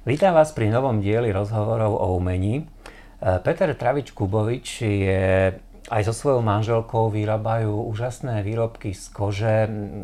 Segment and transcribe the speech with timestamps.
[0.00, 2.64] Vítam vás pri novom dieli rozhovorov o umení.
[2.64, 2.64] E,
[3.44, 5.52] Peter Travič-Kubovič je
[5.92, 9.56] aj so svojou manželkou vyrábajú úžasné výrobky z kože.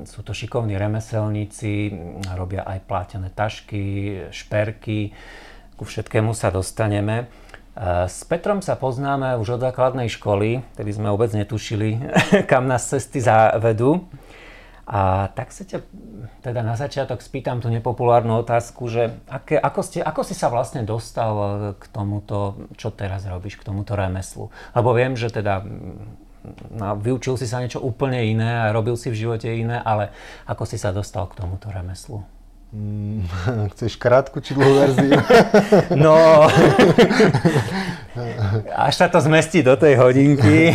[0.04, 1.96] Sú to šikovní remeselníci,
[2.36, 5.16] robia aj plátené tašky, šperky.
[5.80, 7.24] Ku všetkému sa dostaneme.
[7.24, 12.04] E, s Petrom sa poznáme už od základnej školy, kedy sme vôbec netušili,
[12.52, 14.04] kam nás cesty zavedú.
[14.86, 15.82] A tak sa ťa
[16.46, 20.86] teda na začiatok spýtam tú nepopulárnu otázku, že aké, ako, ste, ako si sa vlastne
[20.86, 21.34] dostal
[21.74, 24.54] k tomuto, čo teraz robíš, k tomuto remeslu?
[24.78, 25.66] Lebo viem, že teda
[26.70, 30.14] no, vyučil si sa niečo úplne iné a robil si v živote iné, ale
[30.46, 32.22] ako si sa dostal k tomuto remeslu?
[32.74, 33.26] Mm,
[33.74, 35.18] chceš krátku či dlhú verziu?
[35.94, 36.46] No,
[38.86, 40.74] až sa to zmestí do tej hodinky.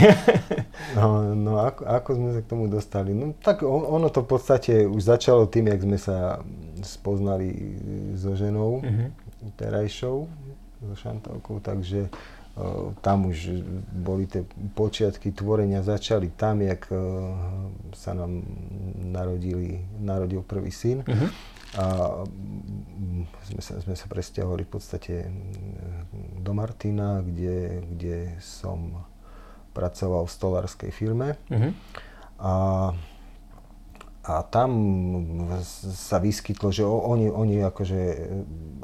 [0.96, 3.16] No, no ako, ako sme sa k tomu dostali?
[3.16, 6.42] No tak on, ono to v podstate už začalo tým, jak sme sa
[6.82, 7.54] spoznali
[8.18, 9.10] so ženou uh-huh.
[9.56, 10.28] terajšou,
[10.82, 13.62] so Šantovkou, takže uh, tam už
[13.94, 14.44] boli tie
[14.74, 17.00] počiatky tvorenia, začali tam, jak uh,
[17.94, 18.42] sa nám
[19.00, 21.06] narodili, narodil prvý syn.
[21.06, 21.30] Uh-huh.
[21.72, 21.86] A
[23.48, 25.16] sme sa, sme sa presťahovali v podstate
[26.44, 29.08] do Martina, kde, kde som
[29.72, 31.40] pracoval v stolárskej firme.
[31.48, 31.72] Uh-huh.
[32.42, 32.54] A,
[34.22, 34.70] a tam
[35.96, 38.00] sa vyskytlo, že oni, oni akože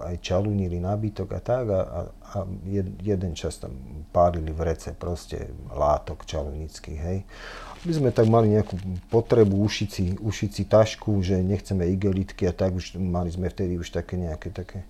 [0.01, 3.73] aj čalunili nábytok a tak a, a, a jed, jeden čas tam
[4.09, 7.19] pálili v rece proste látok čalunických, hej.
[7.85, 8.73] My sme tak mali nejakú
[9.13, 13.77] potrebu ušiť si, ušiť si tašku, že nechceme igelitky a tak už mali sme vtedy
[13.77, 14.81] už také nejaké také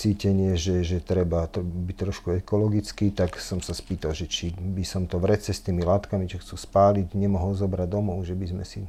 [0.00, 5.04] cítenie, že, že treba byť trošku ekologický, tak som sa spýtal, že či by som
[5.04, 8.64] to v rece s tými látkami, čo chcú spáliť, nemohol zobrať domov, že by sme
[8.64, 8.88] si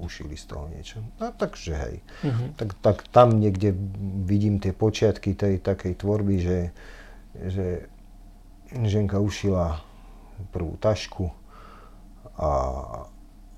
[0.00, 1.04] ušili z toho niečo.
[1.20, 1.96] No takže hej.
[2.24, 2.48] Uh-huh.
[2.56, 3.76] Tak, tak tam niekde
[4.24, 6.58] vidím tie počiatky tej takej tvorby, že,
[7.36, 7.66] že
[8.72, 9.84] ženka ušila
[10.52, 11.32] prvú tašku
[12.36, 12.48] a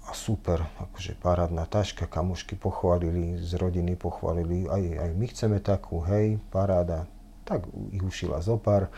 [0.09, 6.01] a super, akože parádna taška, kamošky pochválili, z rodiny pochválili, aj, aj my chceme takú,
[6.09, 7.05] hej, paráda.
[7.45, 8.89] Tak ich ušila zopár.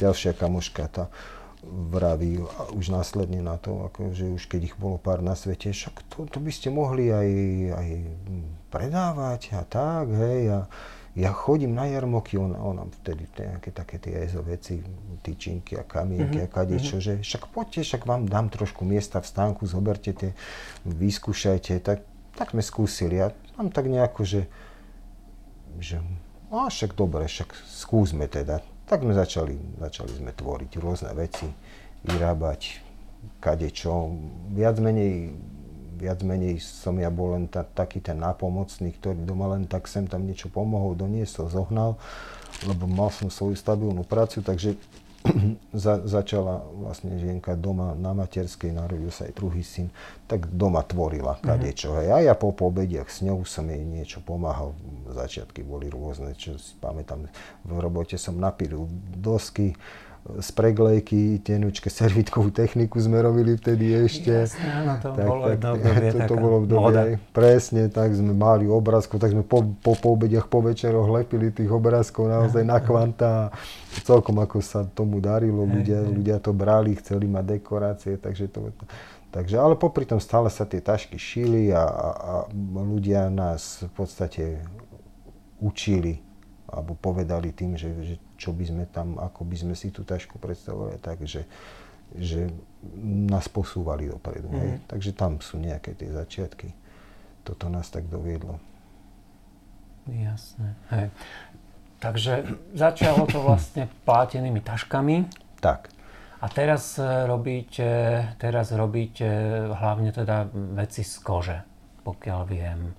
[0.00, 1.04] Ďalšia kamoška tá
[1.64, 2.44] vraví
[2.76, 6.38] už následne na to, akože už keď ich bolo pár na svete, však to, to
[6.40, 7.28] by ste mohli aj,
[7.72, 7.88] aj
[8.68, 10.60] predávať a tak, hej, a
[11.14, 14.82] ja chodím na jarmoky, on, on nám vtedy nejaké také tie EZO veci,
[15.22, 16.50] tyčinky a kamienky mm-hmm.
[16.50, 17.22] a kadečo, mm-hmm.
[17.22, 20.34] že však poďte, však vám dám trošku miesta v stánku, zoberte tie,
[20.82, 22.02] vyskúšajte, tak,
[22.34, 24.42] tak sme skúsili a tam tak nejako, že,
[25.78, 26.02] že
[26.50, 28.62] a však dobre, však skúsme teda.
[28.84, 31.46] Tak sme začali, začali sme tvoriť rôzne veci,
[32.04, 32.84] vyrábať
[33.40, 34.12] kadečo,
[34.52, 35.32] viac menej
[35.94, 40.04] viac menej som ja bol len ta, taký ten nápomocný, ktorý doma len tak sem
[40.04, 41.96] tam niečo pomohol, doniesol, zohnal,
[42.66, 44.76] lebo mal som svoju stabilnú prácu, takže
[45.72, 49.88] za, začala vlastne žienka doma na materskej, narodil sa aj druhý syn,
[50.28, 51.42] tak doma tvorila mhm.
[51.42, 51.88] kadečo.
[51.96, 52.12] Mm-hmm.
[52.12, 54.76] A ja po pobediach s ňou som jej niečo pomáhal.
[55.08, 57.24] Začiatky boli rôzne, čo si pamätám.
[57.64, 58.84] V robote som napilil
[59.16, 59.72] dosky,
[60.24, 64.48] z preglejky, tenučke, servitkovú techniku sme robili vtedy ešte.
[64.48, 68.64] Jasne, áno, to tak, bolo tak, obdobie, to, to bolo obdobie, presne, tak sme mali
[68.64, 73.52] obrázkov, tak sme po, po, po obediach, po večeroch lepili tých obrázkov naozaj na kvanta.
[74.00, 78.72] Celkom ako sa tomu darilo, ľudia, ľudia to brali, chceli mať dekorácie, takže to...
[79.28, 82.34] Takže, ale popri tom stále sa tie tašky šili a, a, a
[82.86, 84.62] ľudia nás v podstate
[85.58, 86.22] učili
[86.74, 90.42] alebo povedali tým, že, že čo by sme tam, ako by sme si tú tašku
[90.42, 91.46] predstavovali, tak, že,
[93.30, 94.50] nás posúvali dopredu.
[94.50, 94.58] Mm.
[94.58, 94.70] Hej.
[94.70, 94.80] Mhm.
[94.90, 96.74] Takže tam sú nejaké tie začiatky.
[97.44, 98.58] Toto nás tak doviedlo.
[100.08, 100.76] Jasné.
[100.92, 101.08] Hej.
[102.00, 102.32] Takže
[102.76, 105.24] začalo to vlastne plátenými taškami.
[105.64, 105.88] Tak.
[106.44, 109.24] A teraz robíte, teraz robíte
[109.72, 110.44] hlavne teda
[110.76, 111.58] veci z kože,
[112.04, 112.92] pokiaľ viem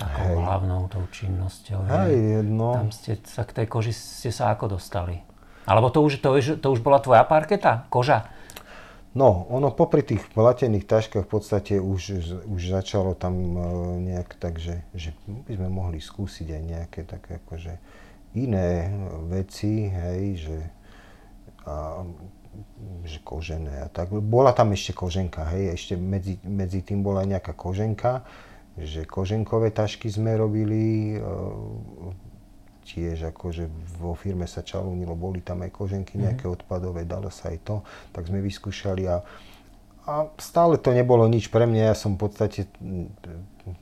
[0.00, 0.36] takou Hej.
[0.40, 1.84] hlavnou tou činnosťou.
[1.84, 2.72] Hej, no.
[2.72, 5.20] Tam ste sa k tej koži ste sa ako dostali?
[5.68, 7.84] Alebo to už, to, už, to už bola tvoja parketa?
[7.92, 8.32] Koža?
[9.10, 13.58] No, ono popri tých platených taškách v podstate už, už začalo tam e,
[14.06, 17.74] nejak tak, že, že by sme mohli skúsiť aj nejaké také akože
[18.38, 18.86] iné
[19.26, 20.58] veci, hej, že,
[21.66, 22.06] a,
[23.02, 24.14] že kožené a tak.
[24.14, 28.22] Bola tam ešte koženka, hej, ešte medzi, medzi tým bola nejaká koženka,
[28.80, 31.18] že koženkové tašky sme robili, e,
[32.84, 33.70] tiež akože
[34.02, 36.20] vo firme sa čalúnilo, boli tam aj koženky mhm.
[36.26, 37.76] nejaké odpadové, dalo sa aj to,
[38.10, 39.22] tak sme vyskúšali a,
[40.08, 43.08] a stále to nebolo nič pre mňa, ja som v podstate mm,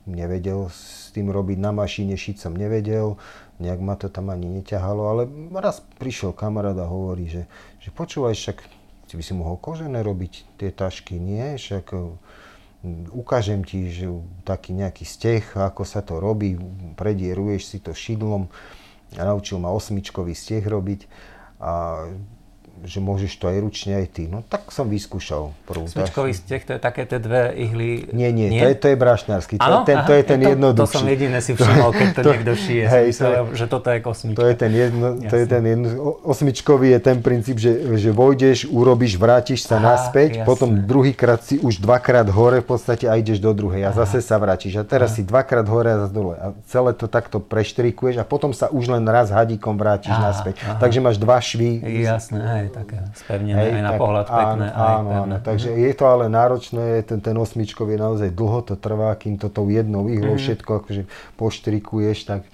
[0.05, 3.17] nevedel s tým robiť na mašine, šiť som nevedel,
[3.57, 5.21] nejak ma to tam ani neťahalo, ale
[5.57, 7.43] raz prišiel kamarát a hovorí, že,
[7.81, 8.57] že počúvaj, však
[9.09, 11.57] si by si mohol kožené robiť tie tašky, nie?
[11.57, 12.13] Však mm,
[13.11, 14.07] ukážem ti, že
[14.47, 16.55] taký nejaký steh, ako sa to robí,
[16.95, 18.47] predieruješ si to šidlom.
[19.17, 21.09] A naučil ma osmičkový steh robiť
[21.59, 22.05] a
[22.85, 24.23] že môžeš to aj ručne aj ty.
[24.29, 28.07] No tak som vyskúšal prvú Smečkový steh, to je také tie dve ihly?
[28.15, 28.61] Nie, nie, nie?
[28.63, 29.55] To, je, to je brašnársky.
[29.59, 30.93] To, ten, to je ten to, jednoduchší.
[30.93, 32.83] To som jediné si všimol, keď to, to niekto šije.
[32.87, 34.39] Hej, to je, že toto je kosmička.
[34.39, 35.87] To je ten, jedno, to je ten jedno,
[36.23, 40.47] osmičkový je ten princíp, že, že vojdeš, urobíš, vrátiš sa Aha, naspäť, jasné.
[40.47, 44.05] potom druhýkrát si už dvakrát hore v podstate a ideš do druhej a Aha.
[44.05, 44.79] zase sa vrátiš.
[44.79, 45.17] A teraz Aha.
[45.19, 46.35] si dvakrát hore a zase dole.
[46.39, 50.31] A celé to takto preštrikuješ a potom sa už len raz hadíkom vrátiš Aha.
[50.31, 50.61] naspäť.
[50.63, 50.79] Aha.
[50.79, 51.81] Takže máš dva švy.
[51.83, 54.67] Jasné, hej, také spevne hej, aj na tak, pohľad pekné.
[54.69, 58.61] Áno, aj áno, áno, takže je to ale náročné, ten, ten osmičkov je naozaj dlho
[58.63, 60.45] to trvá, kým to tou jednou ihlou mm-hmm.
[60.45, 61.03] všetko akože
[61.35, 62.47] poštrikuješ, tak,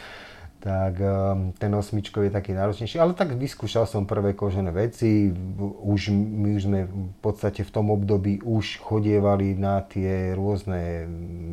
[0.64, 2.98] tak um, ten osmičkov je taký náročnejší.
[2.98, 5.30] Ale tak vyskúšal som prvé kožené veci,
[5.62, 11.06] už, my už sme v podstate v tom období už chodievali na tie rôzne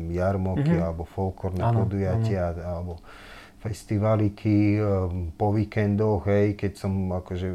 [0.09, 0.85] jarmoky mm-hmm.
[0.87, 2.63] alebo folklórne podujatia áno.
[2.63, 2.93] alebo
[3.63, 7.47] festivaliky um, po víkendoch, hej, keď som akože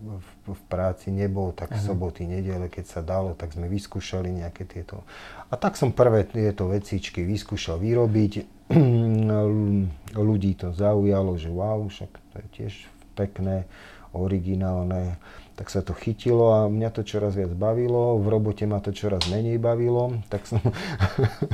[0.00, 1.80] v, v práci nebol, tak uh-huh.
[1.80, 5.00] soboty, nedele, keď sa dalo, tak sme vyskúšali nejaké tieto.
[5.48, 8.32] A tak som prvé tieto vecičky vyskúšal vyrobiť.
[10.28, 12.74] Ľudí to zaujalo, že wow, však to je tiež
[13.16, 13.64] pekné,
[14.12, 15.16] originálne
[15.54, 19.30] tak sa to chytilo a mňa to čoraz viac bavilo, v robote ma to čoraz
[19.30, 20.58] menej bavilo, tak som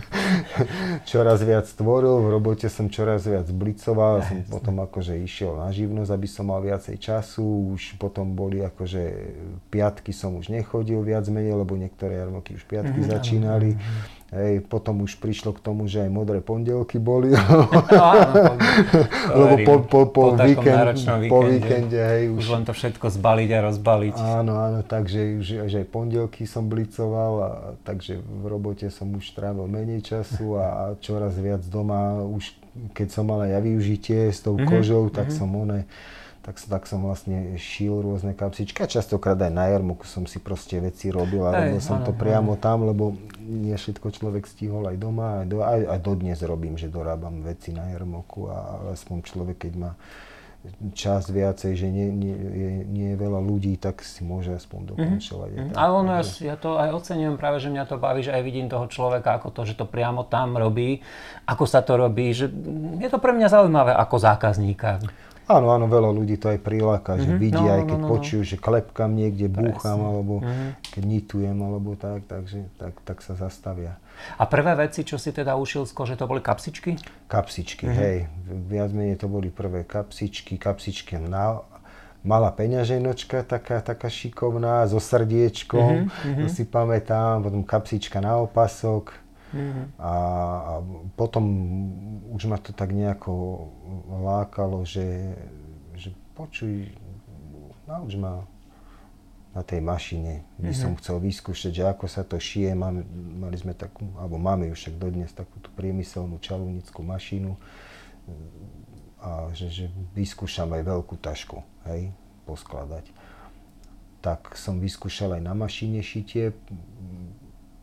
[1.10, 4.52] čoraz viac tvoril, v robote som čoraz viac blicoval, ja, som jasne.
[4.52, 9.02] potom akože išiel na živnosť, aby som mal viacej času, už potom boli akože
[9.68, 13.70] piatky som už nechodil viac menej, lebo niektoré jarmoky už piatky mm-hmm, začínali.
[13.76, 17.34] Mm-hmm Hej, potom už prišlo k tomu, že aj modré pondelky boli.
[17.40, 17.66] No,
[17.98, 18.54] áno,
[19.34, 22.38] Lebo po, po, po, po, víkend, po víkende, hej, už...
[22.38, 24.16] už len to všetko zbaliť a rozbaliť.
[24.38, 27.50] Áno, áno, takže už aj pondelky som blicoval, a,
[27.82, 32.54] takže v robote som už trávil menej času a, a čoraz viac doma, už
[32.94, 35.38] keď som mal aj ja využitie s tou mm-hmm, kožou, tak mm-hmm.
[35.42, 35.90] som one
[36.40, 40.80] tak, tak som vlastne šil rôzne kapsičky a častokrát aj na jarmoku som si proste
[40.80, 43.12] veci robil a robil som to priamo tam, lebo
[43.44, 47.76] nie všetko človek stihol aj doma, aj, do, aj, aj dodnes robím, že dorábam veci
[47.76, 49.92] na jarmoku a aspoň človek, keď má
[50.92, 54.88] čas viacej, že nie, nie, je, nie je veľa ľudí, tak si môže aspoň mhm.
[54.92, 55.50] dokončovať.
[55.56, 55.76] Mm-hmm.
[55.76, 58.68] Ale ono, ja, ja to aj ocenujem práve, že mňa to baví, že aj vidím
[58.68, 61.00] toho človeka, ako to, že to priamo tam robí,
[61.48, 62.52] ako sa to robí, že
[63.00, 65.00] je to pre mňa zaujímavé ako zákazníka.
[65.50, 67.26] Áno, áno, veľa ľudí to aj priláka, mm-hmm.
[67.26, 67.40] že mhm.
[67.42, 70.70] vidia, no, aj keď no, no, počujú, že klepkam niekde, búcham, alebo mm-hmm.
[70.94, 73.98] keď nitujem, alebo tak, takže tak, tak sa zastavia.
[74.38, 76.94] A prvé veci, čo si teda ušil z kože, to boli kapsičky?
[77.26, 77.98] Kapsičky, mm-hmm.
[77.98, 78.16] hej.
[78.46, 81.66] Viac menej to boli prvé kapsičky, kapsičky na,
[82.22, 86.46] malá peňaženočka, taká, taká šikovná, so srdiečkom, mm-hmm.
[86.46, 89.10] to si pamätám, potom kapsička na opasok,
[89.50, 89.84] Mm-hmm.
[89.98, 90.72] A, a
[91.18, 91.44] potom
[92.30, 93.66] už ma to tak nejako
[94.08, 95.34] lákalo, že,
[95.98, 96.90] že počuj,
[97.90, 98.46] nauč ma
[99.50, 100.46] na tej mašine.
[100.62, 100.78] By mm-hmm.
[100.78, 102.70] som chcel vyskúšať, že ako sa to šije.
[102.78, 103.02] Máme,
[103.42, 107.58] mali sme takú, alebo máme už však dodnes takú tú priemyselnú čalúnickú mašinu
[109.20, 109.86] a že, že
[110.16, 111.60] vyskúšam aj veľkú tašku,
[111.90, 112.14] hej,
[112.46, 113.10] poskladať.
[114.22, 116.54] Tak som vyskúšal aj na mašine šitie,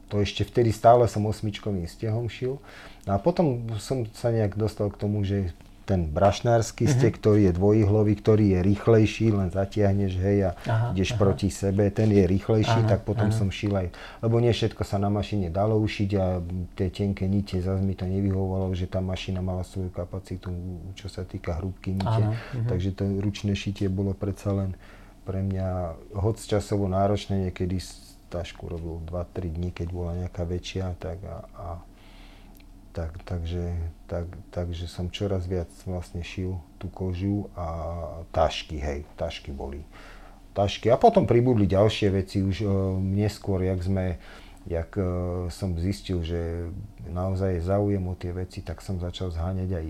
[0.08, 2.64] to ešte vtedy stále som osmičkovým stehom šil.
[3.04, 5.52] No a potom som sa nejak dostal k tomu, že
[5.88, 7.00] ten brašnársky mm-hmm.
[7.00, 11.20] steh, ktorý je dvojihlový, ktorý je rýchlejší, len zatiahneš, hej, a aha, ideš aha.
[11.24, 13.38] proti sebe, ten je rýchlejší, aha, tak potom aha.
[13.40, 16.44] som šil aj, lebo nie všetko sa na mašine dalo ušiť a
[16.76, 20.52] tie tenké nite, zase mi to nevyhovovalo, že tá mašina mala svoju kapacitu,
[21.00, 22.68] čo sa týka hrúbky nite, aha, mhm.
[22.68, 24.76] takže to ručné šitie bolo predsa len
[25.24, 27.80] pre mňa hoď časovo náročné, niekedy
[28.28, 31.68] tašku robil 2-3 dní, keď bola nejaká väčšia, tak a, a
[32.92, 33.78] tak, takže,
[34.10, 37.68] tak, takže som čoraz viac vlastne šil tú kožu a
[38.34, 39.86] tašky, hej, tašky boli.
[40.58, 40.90] Tašky.
[40.90, 44.18] A potom pribudli ďalšie veci už uh, neskôr, jak sme,
[44.66, 46.74] jak uh, som zistil, že
[47.06, 49.88] naozaj je záujem o tie veci, tak som začal zháňať aj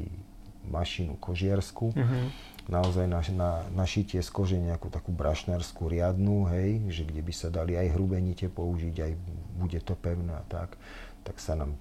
[0.67, 1.95] mašinu kožiarsku.
[1.95, 7.21] Mm-hmm naozaj na, na, na šitie z kože nejakú takú brašnárskú riadnu, hej, že kde
[7.23, 9.11] by sa dali aj hrubé nite použiť, aj
[9.57, 10.75] bude to pevné a tak,
[11.23, 11.75] tak sa nám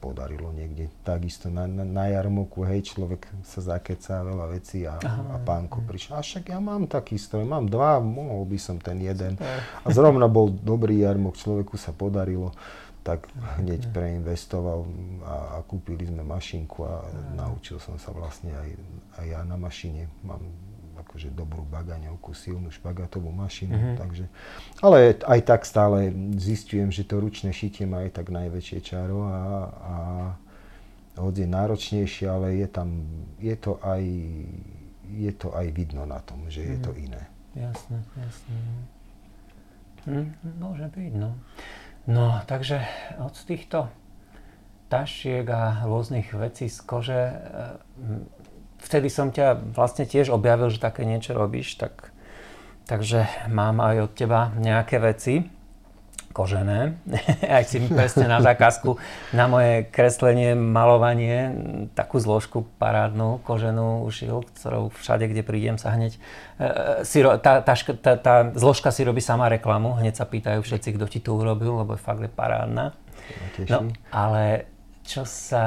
[0.00, 0.88] podarilo niekde.
[1.04, 6.16] Takisto na, na, na jarmoku, hej, človek sa zakecá veľa vecí a, a pánko prišiel.
[6.16, 9.36] A však ja mám taký stroj, mám dva, mohol by som ten jeden.
[9.84, 12.56] A zrovna bol dobrý jarmok, človeku sa podarilo
[13.00, 13.28] tak
[13.58, 14.84] hneď preinvestoval
[15.24, 17.04] a, a kúpili sme mašinku a
[17.34, 18.70] naučil som sa vlastne aj,
[19.20, 20.08] aj ja na mašine.
[20.20, 20.44] Mám
[21.00, 23.96] akože dobrú bagaňovku, silnú špagatovú mašinu, mm-hmm.
[23.96, 24.24] takže,
[24.84, 29.40] ale aj tak stále zistujem, že to ručné šitie má aj tak najväčšie čaro a,
[29.72, 29.94] a
[31.18, 32.88] hoď je náročnejšie, ale je tam,
[33.40, 34.02] je to aj,
[35.08, 36.72] je to aj vidno na tom, že mm-hmm.
[36.72, 37.00] je to mhm.
[37.08, 37.22] iné.
[37.50, 38.56] Jasné, jasné.
[40.06, 41.34] Hm, môže byť, no.
[42.08, 42.80] No, takže
[43.20, 43.92] od týchto
[44.88, 47.34] tašiek a rôznych vecí z kože, e,
[48.82, 52.10] vtedy som ťa vlastne tiež objavil, že také niečo robíš, tak,
[52.90, 55.59] takže mám aj od teba nejaké veci
[56.30, 56.98] kožené.
[57.58, 58.96] aj si presne na zákazku
[59.34, 61.54] na moje kreslenie, malovanie
[61.98, 66.20] takú zložku parádnu, koženú ušil, ktorou všade, kde prídem sa hneď e,
[67.02, 71.04] si, tá, tá, tá, tá zložka si robí sama reklamu, hneď sa pýtajú všetci, kto
[71.10, 72.94] ti to urobil, lebo je fakt je parádna.
[73.66, 74.70] No, ale
[75.10, 75.64] čo, sa,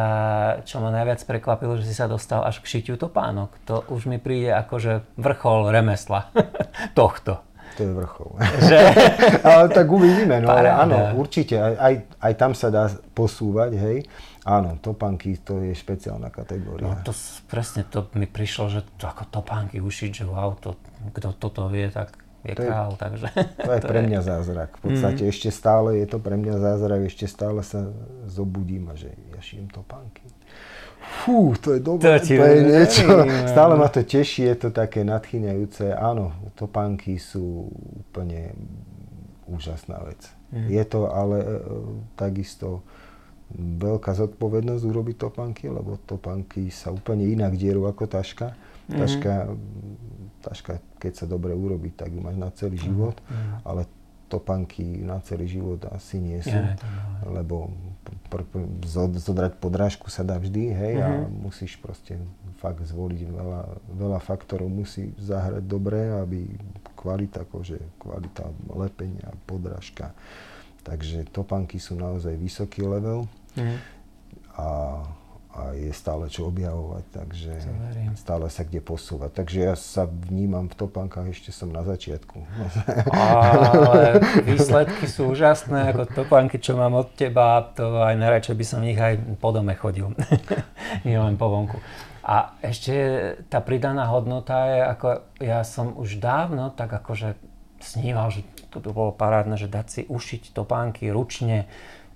[0.63, 3.51] čo ma najviac prekvapilo, že si sa dostal až k šitiu topánok.
[3.67, 6.32] To už mi príde akože vrchol remesla
[6.98, 7.43] tohto.
[7.77, 8.32] To je vrchol.
[8.70, 8.80] Že?
[9.50, 13.98] ale tak uvidíme, no ale áno, určite, aj, aj, aj tam sa dá posúvať, hej.
[14.44, 16.84] Áno, topánky to je špeciálna kategória.
[16.84, 17.15] No to
[17.48, 20.75] presne to mi prišlo, že to ako topánky ušiť, že wow, to,
[21.15, 23.27] kto toto vie, tak je to král, je, takže...
[23.68, 24.70] To je pre mňa zázrak.
[24.84, 25.32] V podstate mm.
[25.32, 27.88] ešte stále je to pre mňa zázrak, ešte stále sa
[28.27, 30.27] zobudím a že ja šijem topánky.
[31.22, 33.08] Fú, to je dobré, to, to je niečo.
[33.53, 35.93] Stále ma to teší, je to také nadchýňajúce.
[35.93, 37.70] Áno, topánky sú
[38.10, 38.58] úplne
[39.46, 40.20] úžasná vec.
[40.50, 40.67] Mm.
[40.74, 41.48] Je to ale e,
[42.17, 42.82] takisto
[43.53, 48.58] veľká zodpovednosť urobiť topánky, lebo topánky sa úplne inak dierú ako taška.
[48.89, 48.98] Mm.
[49.00, 49.34] Taška,
[50.43, 52.84] taška, keď sa dobre urobí, tak ju máš na celý mhm.
[52.84, 53.63] život, mm.
[53.63, 53.82] ale
[54.34, 56.74] topánky na celý život asi nie sú, ja,
[57.30, 57.70] lebo
[58.34, 58.70] pr- pr-
[59.22, 61.06] zodrať podrážku sa dá vždy, hej, mm-hmm.
[61.06, 61.30] a mhm.
[61.46, 62.18] musíš proste
[62.58, 63.62] fakt zvoliť veľa,
[63.94, 66.50] veľa faktorov, musí zahrať dobre, aby
[66.98, 70.16] kvalita kože, kvalita lepenia, podrážka.
[70.84, 73.28] Takže topánky sú naozaj vysoký level.
[73.56, 73.78] Mm-hmm.
[74.60, 74.68] A
[75.54, 77.54] a je stále čo objavovať, takže
[78.18, 79.38] stále sa kde posúvať.
[79.38, 82.42] Takže ja sa vnímam v topankách, ešte som na začiatku.
[83.14, 84.18] Ale
[84.50, 88.88] výsledky sú úžasné, ako topánky, čo mám od teba, to aj najradšej by som v
[88.90, 90.10] nich aj po dome chodil,
[91.08, 91.78] nie len po vonku.
[92.26, 92.96] A ešte
[93.54, 95.08] tá pridaná hodnota je, ako
[95.38, 97.38] ja som už dávno tak akože
[97.78, 98.42] sníval, že
[98.72, 101.70] to bolo parádne, že dať si ušiť topánky ručne,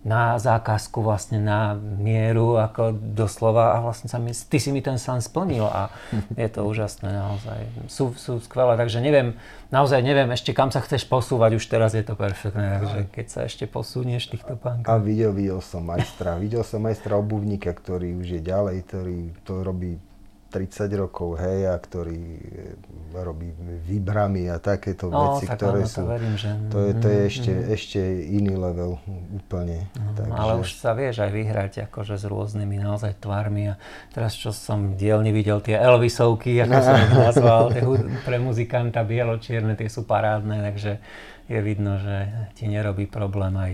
[0.07, 4.95] na zákazku, vlastne na mieru, ako doslova a vlastne sa mi, ty si mi ten
[4.95, 5.91] sen splnil a
[6.39, 7.59] je to úžasné naozaj.
[7.91, 9.35] Sú, sú skvelé, takže neviem,
[9.67, 13.39] naozaj neviem ešte kam sa chceš posúvať, už teraz je to perfektné, takže keď sa
[13.43, 14.87] ešte posunieš týchto pánkov.
[14.87, 19.67] A videl, videl som majstra, videl som majstra obuvníka, ktorý už je ďalej, ktorý to
[19.67, 19.99] robí
[20.47, 23.51] 30 rokov, hej, a ktorý e, robí
[23.83, 25.99] výbramy a takéto no, veci, tak ktoré áno, sú...
[25.99, 26.49] To, verím, že...
[26.71, 27.65] to je, to je mm, ešte, mm.
[27.75, 27.99] ešte
[28.31, 28.91] iný level
[29.35, 29.91] úplne.
[29.91, 30.39] Mm, takže...
[30.39, 33.79] Ale už sa vieš aj vyhrať akože s rôznymi naozaj tvarmi a
[34.15, 37.83] teraz čo som dielne videl tie Elvisovky, ako som ich nazval, tie
[38.23, 41.03] pre muzikanta bielo-čierne, tie sú parádne, takže
[41.47, 43.71] je vidno, že ti nerobí problém aj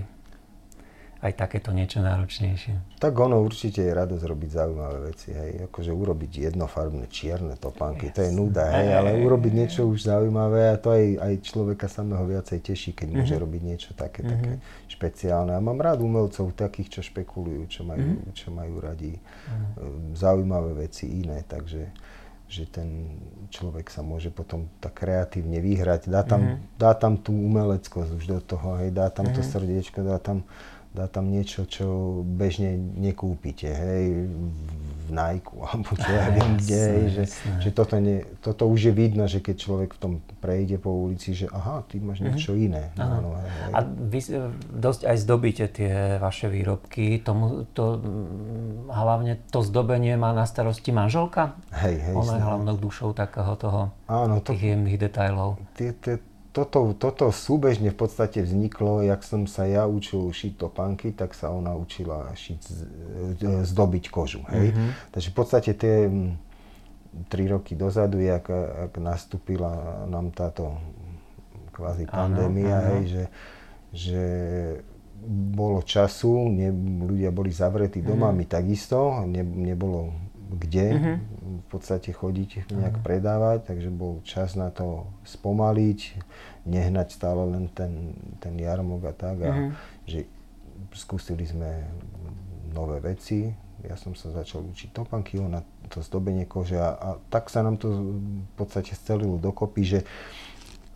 [1.23, 2.99] aj takéto niečo náročnejšie.
[2.99, 5.71] Tak ono určite je radosť robiť zaujímavé veci, hej.
[5.71, 8.15] Akože urobiť jednofarbné čierne topánky, yes.
[8.19, 12.27] to je nuda, hej, ale urobiť niečo už zaujímavé a to aj, aj človeka samého
[12.27, 13.23] viacej teší, keď mm-hmm.
[13.23, 14.35] môže robiť niečo také, mm-hmm.
[14.35, 14.51] také
[14.91, 15.55] špeciálne.
[15.55, 18.35] A mám rád umelcov takých, čo špekulujú, čo majú, mm-hmm.
[18.35, 20.19] čo majú radi mm-hmm.
[20.19, 21.87] zaujímavé veci iné, takže
[22.53, 23.17] že ten
[23.49, 26.05] človek sa môže potom tak kreatívne vyhrať.
[26.05, 26.77] Dá tam, mm-hmm.
[26.77, 29.39] dá tam tú umeleckosť už do toho, hej, dá tam mm-hmm.
[29.39, 29.49] to mhm.
[29.49, 30.45] srdiečko, dá tam
[30.93, 34.29] dá tam niečo, čo bežne nekúpite, hej,
[35.03, 37.23] v Nike alebo čo ja viem kde, hej, že,
[37.59, 41.33] že toto, ne, toto už je vidno, že keď človek v tom prejde po ulici,
[41.33, 42.29] že aha, ty máš mm-hmm.
[42.37, 42.93] niečo iné.
[42.93, 43.73] No, no, hej, hej.
[43.73, 44.19] A vy
[44.69, 47.97] dosť aj zdobíte tie vaše výrobky, tomu, to,
[48.93, 51.57] hlavne to zdobenie má na starosti manželka?
[51.73, 52.13] Hej, hej.
[52.13, 55.57] Ona je hlavnou dušou takého toho, Áno, to, tých jemných detailov.
[55.73, 56.21] Tie, tie,
[56.53, 61.49] toto, toto súbežne v podstate vzniklo, jak som sa ja učil šiť topánky, tak sa
[61.49, 62.61] ona učila šiť,
[63.41, 64.45] e, zdobiť kožu.
[64.53, 64.69] Hej?
[64.69, 64.89] Mm-hmm.
[65.09, 66.07] Takže v podstate tie
[67.29, 70.77] tri roky dozadu, jak, jak nastúpila nám táto
[71.73, 72.89] kvázi pandémia, ano, ano.
[72.93, 73.23] hej, že,
[73.93, 74.23] že
[75.29, 76.69] bolo času, ne,
[77.09, 78.35] ľudia boli zavretí doma, mm.
[78.37, 80.13] my takisto, ne, nebolo
[80.51, 81.17] kde mm-hmm.
[81.63, 83.05] v podstate chodiť nejak mm.
[83.05, 85.99] predávať, takže bol čas na to spomaliť,
[86.67, 89.37] nehnať stále len ten, ten jarmok a tak.
[89.43, 89.71] A mm-hmm.
[90.05, 90.19] že
[90.93, 91.87] skúsili sme
[92.73, 95.59] nové veci, ja som sa začal učiť topanky, ona
[95.91, 99.99] to zdobenie kože a, a tak sa nám to v podstate scelilo dokopy, že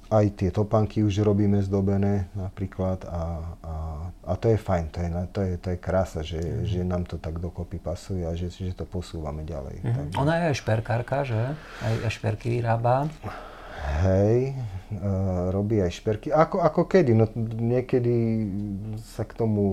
[0.08, 3.24] aj tie topanky už robíme zdobené napríklad a,
[3.60, 3.76] a,
[4.08, 6.64] a to je fajn, to je, to je, to je krása, že, mm.
[6.64, 9.84] že nám to tak dokopy pasuje a že, že to posúvame ďalej.
[9.84, 9.96] Mm.
[9.96, 10.16] Takže.
[10.20, 11.42] Ona je aj šperkárka, že?
[11.84, 13.12] Aj, aj šperky vyrába.
[13.78, 14.58] Hej,
[14.98, 16.34] uh, robí aj šperky.
[16.34, 17.14] Ako, ako kedy?
[17.14, 18.46] No niekedy
[19.14, 19.64] sa k tomu,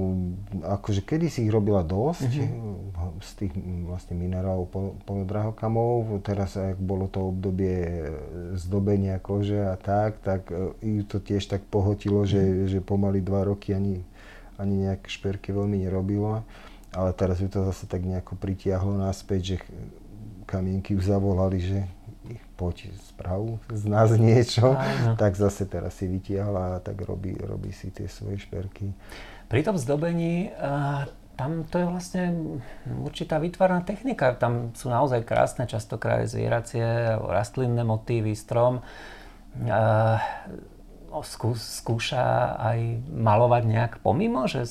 [0.60, 3.20] akože kedy si ich robila dosť mm-hmm.
[3.20, 3.52] z tých
[3.88, 4.68] vlastne minerálov
[5.08, 6.20] polodrahokamov.
[6.20, 8.08] Teraz, ak bolo to obdobie
[8.56, 12.32] zdobenia kože a tak, tak uh, ju to tiež tak pohotilo, mm-hmm.
[12.32, 12.66] že, mhm.
[12.68, 14.04] že pomaly dva roky ani,
[14.60, 16.44] ani nejaké šperky veľmi nerobila.
[16.94, 19.56] Ale teraz ju to zase tak nejako pritiahlo naspäť, že
[20.46, 21.90] kamienky ju zavolali, že
[22.56, 25.14] poď správu z nás niečo, Áno.
[25.20, 28.90] tak zase teraz si vytiahla a tak robí, robí si tie svoje šperky.
[29.48, 31.04] Pri tom zdobení uh,
[31.34, 32.24] tam to je vlastne
[32.86, 34.38] určitá vytvarná technika.
[34.38, 38.80] Tam sú naozaj krásne, častokrát zvieracie, rastlinné motívy, strom.
[39.58, 40.18] Uh,
[41.22, 44.66] skú, skúša aj malovať nejak pomimo, že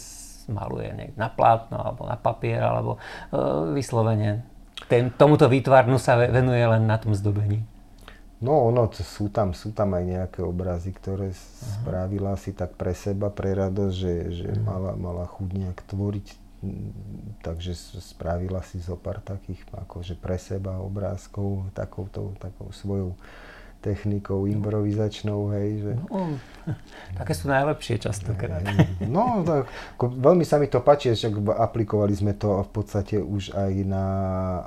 [0.51, 4.43] maluje na plátno alebo na papier, alebo uh, vyslovene
[4.87, 7.63] ten, tomuto výtvarnu sa venuje len na tom zdobení.
[8.43, 11.39] No, ono, sú tam, sú tam aj nejaké obrazy, ktoré Aha.
[11.79, 14.67] spravila si tak pre seba, pre radosť, že, že uh-huh.
[14.67, 16.27] mala, mala chuť nejak tvoriť,
[17.39, 17.71] takže
[18.03, 23.15] spravila si zo pár takých akože pre seba obrázkov, takouto, takou svojou
[23.83, 25.91] technikou improvizačnou, hej, že...
[26.07, 26.39] No,
[27.19, 28.63] také sú najlepšie častokrát.
[29.03, 29.67] No, tak,
[29.99, 31.27] veľmi sa mi to páči, že
[31.59, 34.07] aplikovali sme to v podstate už aj na,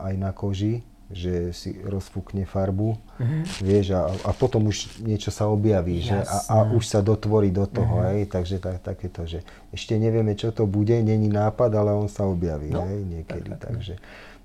[0.04, 3.42] aj na koži, že si rozfúkne farbu, uh-huh.
[3.62, 7.62] vieš, a, a potom už niečo sa objaví, že, a, a už sa dotvorí do
[7.62, 8.10] toho, uh-huh.
[8.10, 12.26] hej, takže tak, takéto, že ešte nevieme, čo to bude, není nápad, ale on sa
[12.26, 13.94] objaví, no, hej, niekedy, tak, tak, takže...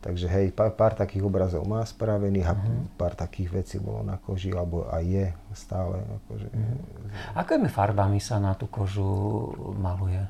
[0.02, 2.98] Takže hej, pár, pár takých obrazov má spravených a uh-huh.
[2.98, 6.02] pár takých vecí bolo na koži, alebo aj je stále.
[6.02, 7.38] Akože, uh-huh.
[7.38, 9.06] Akými farbami sa na tú kožu
[9.78, 10.26] maluje?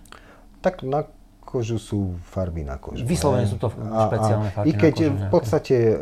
[0.59, 1.07] Tak na
[1.39, 3.07] kožu sú farby na kožu.
[3.07, 5.95] Vyslovene sú to špeciálne a, a, farby I keď na kožu, v podstate uh,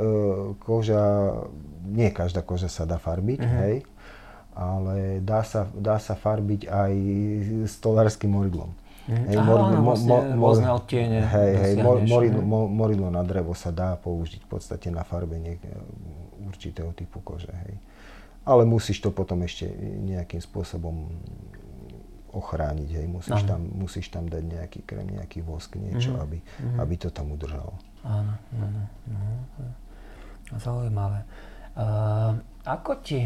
[0.57, 1.03] koža,
[1.85, 3.59] nie každá koža sa dá farbiť, uh-huh.
[3.69, 3.75] hej,
[4.57, 6.93] ale dá sa, dá sa farbiť aj
[7.69, 8.73] stolárským moridlom.
[9.09, 11.25] Hej, mor, áno, mo, vlastne mo, rôzne odtiene.
[11.25, 15.57] Hej, hej, moridlo, mo, moridlo na drevo sa dá použiť v podstate na farbenie
[16.45, 17.49] určitého typu kože.
[17.49, 17.81] Hej.
[18.45, 19.65] Ale musíš to potom ešte
[20.05, 21.09] nejakým spôsobom
[22.37, 22.89] ochrániť.
[23.01, 23.05] Hej.
[23.09, 26.25] Musíš, tam, musíš tam dať nejaký krem, nejaký vosk, niečo, mm-hmm.
[26.29, 26.77] aby, mm-hmm.
[26.77, 27.73] aby to tam udržalo.
[28.05, 29.73] Áno, áno, áno.
[30.53, 31.25] Zaujímavé.
[31.73, 33.25] Uh, ako ti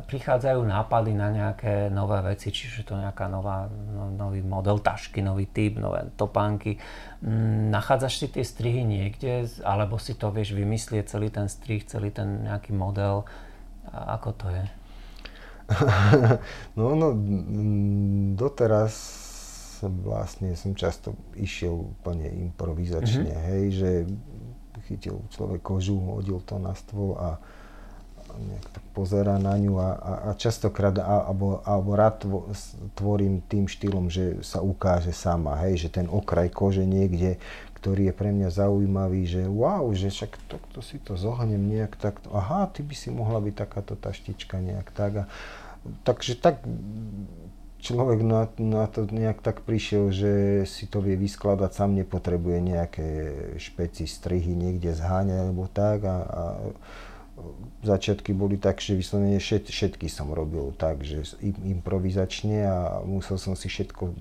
[0.00, 5.44] prichádzajú nápady na nejaké nové veci, čiže to nejaká nová, no, nový model tašky, nový
[5.44, 6.80] typ, nové topánky.
[7.20, 12.08] Mm, nachádzaš si tie strihy niekde, alebo si to vieš vymyslieť, celý ten strih, celý
[12.08, 13.28] ten nejaký model?
[13.92, 14.64] A ako to je?
[16.80, 17.08] no, no,
[18.32, 18.94] doteraz
[19.84, 23.48] vlastne som často išiel úplne improvizačne, mm-hmm.
[23.50, 23.90] hej, že
[24.88, 27.38] chytil človek kožu, hodil to na stôl a
[28.38, 32.24] nejak tak pozera na ňu a, a, a častokrát a, alebo, alebo rád
[32.96, 37.40] tvorím tým štýlom, že sa ukáže sama, hej, že ten okraj kože niekde,
[37.82, 41.98] ktorý je pre mňa zaujímavý, že wow, že však to, to si to zohnem nejak
[41.98, 45.24] tak, aha, ty by si mohla byť takáto taštička nejak tak a
[46.06, 46.62] takže tak
[47.82, 53.08] človek na, na to nejak tak prišiel, že si to vie vyskladať, sám nepotrebuje nejaké
[53.58, 56.42] špeci strihy niekde zháňať alebo tak a, a
[57.82, 63.58] začiatky boli tak, že vyslovene všet, všetky som robil tak, že improvizačne a musel som
[63.58, 64.14] si všetko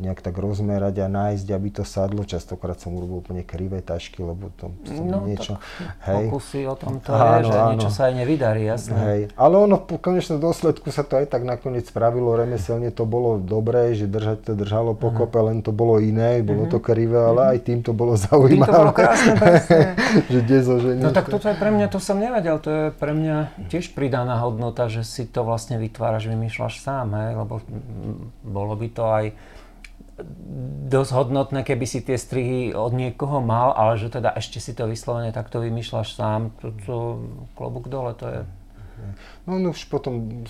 [0.00, 2.24] nejak tak rozmerať a nájsť, aby to sadlo.
[2.24, 5.60] Častokrát som urobil úplne krivé tašky, lebo to som no, niečo...
[6.08, 6.32] hej.
[6.32, 7.70] Pokusy o tom to áno, je, že áno.
[7.76, 8.96] niečo sa aj nevydarí, jasné.
[8.96, 9.20] Hej.
[9.36, 13.92] Ale ono v konečnom dôsledku sa to aj tak nakoniec spravilo remeselne, to bolo dobré,
[13.92, 15.52] že držať to držalo pokope, uh-huh.
[15.52, 16.74] len to bolo iné, bolo uh-huh.
[16.74, 17.52] to krivé, ale uh-huh.
[17.52, 18.56] aj tým to bolo zaujímavé.
[18.56, 19.32] Tým to bolo krásne,
[20.32, 23.12] že dezo, že No tak toto je pre mňa, to som nevedel, to je pre
[23.12, 27.60] mňa tiež pridaná hodnota, že si to vlastne vytváraš, vymýšľaš sám, hej, lebo
[28.40, 29.24] bolo by to aj
[30.90, 34.90] dosť hodnotné, keby si tie strihy od niekoho mal, ale že teda ešte si to
[34.90, 36.96] vyslovene takto vymýšľaš sám, to, to
[37.54, 38.40] klobúk dole, to je...
[39.48, 40.44] No, no už potom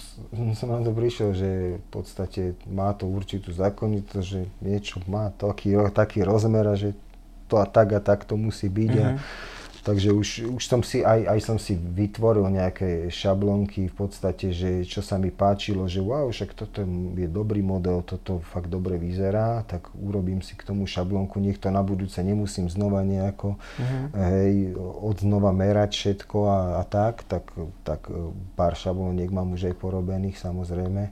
[0.59, 5.79] som na to prišiel, že v podstate má to určitú zákonitosť, že niečo má taký,
[5.95, 6.99] taký rozmer a že
[7.47, 8.91] to a tak a tak to musí byť.
[8.91, 9.07] Mm-hmm.
[9.07, 9.59] A, mhm.
[9.81, 10.29] Takže už,
[10.61, 15.17] už som si, aj, aj som si vytvoril nejaké šablonky v podstate, že čo sa
[15.17, 16.85] mi páčilo, že wow, však toto
[17.17, 21.73] je dobrý model, toto fakt dobre vyzerá, tak urobím si k tomu šablonku, nech to
[21.73, 24.05] na budúce nemusím znova nejako, uh-huh.
[24.37, 27.49] hej, odznova merať všetko a, a tak, tak,
[27.81, 31.09] tak e, pár šabloniek mám už aj porobených samozrejme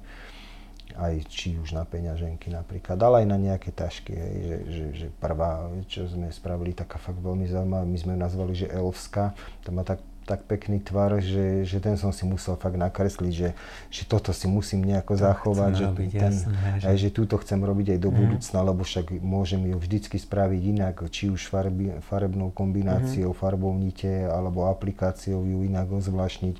[0.98, 5.06] aj či už na peňaženky napríklad, ale aj na nejaké tašky, hej, že, že, že
[5.22, 9.70] prvá, čo sme spravili, taká fakt veľmi zaujímavá, my sme ju nazvali, že Elfska, to
[9.70, 13.56] má tak, tak pekný tvar, že, že ten som si musel fakt nakresliť, že,
[13.88, 16.84] že toto si musím nejako to zachovať, že, robiť, ten, jasné, že...
[16.84, 18.18] Aj, že túto chcem robiť aj do mm.
[18.18, 23.38] budúcna, lebo však môžem ju vždycky spraviť inak, či už farby, farebnou kombináciou, mm.
[23.38, 26.58] farbou nite, alebo aplikáciou ju inak ozvlášniť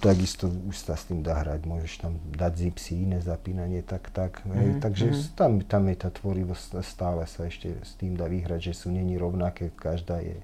[0.00, 4.44] takisto už sa s tým dá hrať, môžeš tam dať zipsy, iné zapínanie, tak, tak.
[4.44, 4.56] Mm-hmm.
[4.56, 5.36] Hej, mhm, takže mm-hmm.
[5.36, 9.16] tam, tam je tá tvorivosť stále sa ešte s tým dá vyhrať, že sú není
[9.16, 10.36] rovnaké, každá je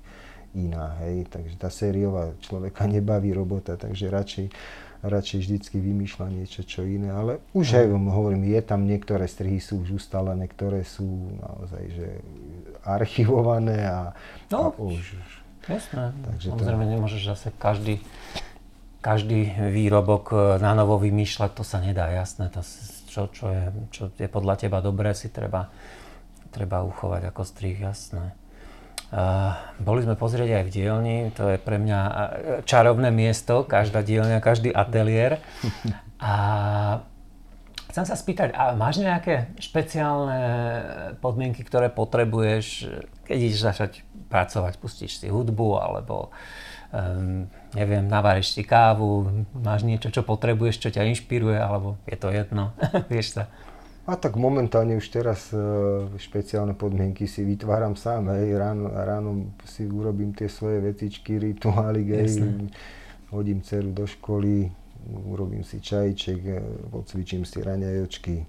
[0.55, 4.47] iná, hej, takže tá sériová človeka nebaví robota, takže radšej,
[5.01, 8.11] radšej vždycky vymýšľa niečo, čo iné, ale už aj mm.
[8.11, 12.09] hovorím, je tam niektoré strihy sú už ustalené, ktoré sú naozaj, že
[12.83, 14.13] archivované a,
[14.51, 15.21] no, a už,
[15.69, 16.93] Jasné, takže samozrejme to...
[16.97, 18.01] nemôžeš zase každý
[19.01, 22.53] každý výrobok e, na novo vymýšľať, to sa nedá, jasné.
[22.53, 22.61] To,
[23.09, 25.73] čo, čo, je, čo je podľa teba dobré, si treba,
[26.53, 28.37] treba uchovať ako strih, jasné.
[29.11, 32.13] Uh, boli sme pozrieť aj v dielni, to je pre mňa e,
[32.63, 35.43] čarovné miesto, každá dielňa, každý ateliér.
[36.23, 36.33] A
[37.91, 40.43] chcem sa spýtať, a máš nejaké špeciálne
[41.19, 42.87] podmienky, ktoré potrebuješ,
[43.27, 43.93] keď ideš začať
[44.31, 46.70] pracovať, pustíš si hudbu, alebo um,
[47.75, 52.75] neviem, naváriš si kávu, máš niečo, čo potrebuješ, čo ťa inšpiruje, alebo je to jedno,
[53.13, 53.45] vieš sa.
[54.11, 59.31] A tak momentálne už teraz uh, špeciálne podmienky si vytváram sám, hej, ráno, ráno
[59.63, 62.67] si urobím tie svoje vecičky, rituály, hej,
[63.31, 64.67] hodím dceru do školy,
[65.31, 66.59] urobím si čajček, e,
[66.91, 68.47] odcvičím si raňajočky,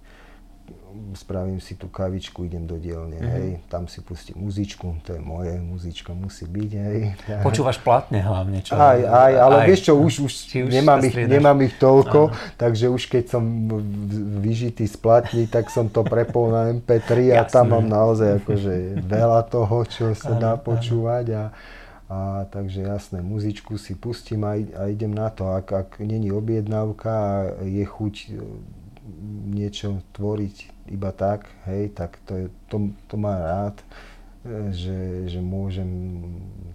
[1.15, 3.35] spravím si tú kavičku, idem do dielne, mm-hmm.
[3.35, 6.99] hej, tam si pustím muzičku, to je moje, muzička musí byť, hej.
[7.47, 8.75] Počúvaš platne hlavne, čo?
[8.75, 10.33] Aj, aj, ale aj, vieš čo, už, už,
[10.67, 12.59] už nemám, ich, nemám ich toľko, Aha.
[12.59, 13.43] takže už keď som
[14.43, 17.53] vyžitý z platní, tak som to prepol na MP3 a Jasne.
[17.55, 21.43] tam mám naozaj akože veľa toho, čo sa dá počúvať a,
[22.11, 22.19] a
[22.51, 27.33] takže jasné, muzičku si pustím a, a idem na to, ak, ak není objednávka a
[27.63, 28.15] je chuť
[29.51, 33.77] niečo tvoriť iba tak, hej, tak to, je, to, to má rád,
[34.43, 35.89] e, že, že môžem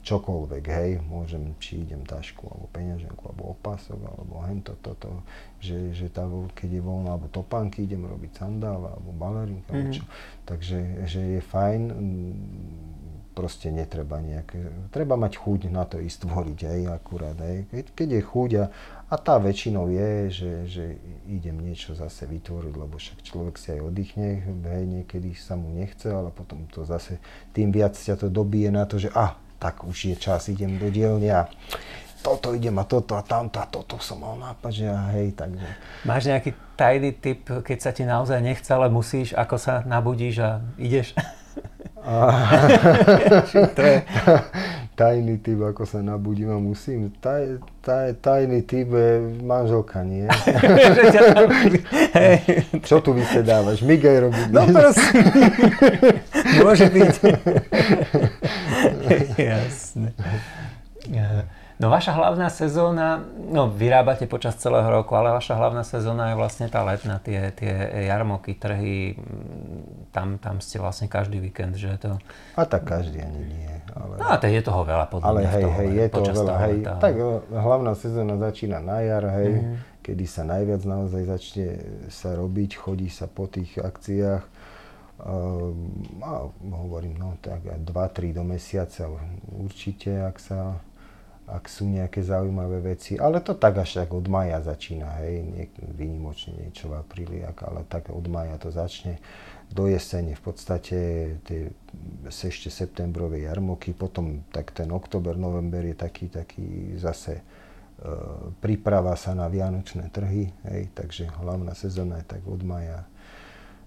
[0.07, 5.27] čokoľvek, hej, môžem, či idem tašku, alebo peňaženku, alebo opasok, alebo hento, toto,
[5.59, 9.95] že, že tá, keď je voľná, alebo topánky, idem robiť sandál, alebo balerinka, mm-hmm.
[9.95, 10.05] čo.
[10.47, 10.79] Takže
[11.11, 11.83] že je fajn,
[13.37, 17.69] proste netreba nejaké, treba mať chuť na to ísť tvoriť, hej, akurát, hej.
[17.69, 20.85] Keď, keď je chuť a, a tá väčšinou je, že, že
[21.31, 26.11] idem niečo zase vytvoriť, lebo však človek si aj oddychne, hej, niekedy sa mu nechce,
[26.11, 27.23] ale potom to zase
[27.55, 30.75] tým viac ťa to dobije na to, že a, ah, tak už je čas, idem
[30.75, 31.47] do dielne a
[32.19, 35.69] toto idem a toto a tamto a toto som mal nápad, že a hej, takže.
[36.03, 40.59] Máš nejaký tajný tip, keď sa ti naozaj nechce, ale musíš, ako sa nabudíš a
[40.75, 41.15] ideš?
[43.79, 43.97] to je...
[44.97, 47.13] tajný typ, ako sa nabudím a musím.
[47.21, 50.25] Taj, taj, tajný typ je manželka, nie?
[52.89, 53.85] Čo tu vysedávaš?
[53.85, 54.41] Migaj robí.
[54.49, 55.21] No prosím.
[56.65, 57.15] Môže byť.
[59.53, 60.09] Jasne.
[61.77, 66.73] No vaša hlavná sezóna, no vyrábate počas celého roku, ale vaša hlavná sezóna je vlastne
[66.73, 72.17] tá letná, tie, tie jarmoky, trhy, mm, tam, tam ste vlastne každý víkend, že to...
[72.57, 73.75] A tak každý ani nie.
[73.93, 74.17] Ale...
[74.17, 76.77] No a je toho veľa podľa Ale hej, hej, je toho veľa, toho hej.
[76.81, 77.15] Leta, tak
[77.53, 79.77] hlavná sezóna začína na jar, hej, mm.
[80.01, 81.69] kedy sa najviac naozaj začne
[82.09, 84.45] sa robiť, chodí sa po tých akciách.
[85.17, 89.09] Um, a hovorím, no tak 2-3 do mesiaca
[89.49, 90.77] určite, ak sa
[91.47, 95.71] ak sú nejaké zaujímavé veci, ale to tak až tak od maja začína, hej, nie,
[95.95, 99.23] výnimočne niečo v apríli, ale tak od maja to začne.
[99.71, 100.99] Do jesene v podstate
[101.43, 101.71] tie
[102.27, 107.43] ešte septembrové jarmoky, potom tak ten október, november je taký, taký zase e,
[108.59, 113.07] príprava sa na vianočné trhy, hej, takže hlavná sezóna je tak od maja